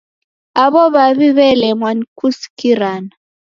[0.63, 3.11] Aw'o w'aw'I w'elemwa ni kusikirana.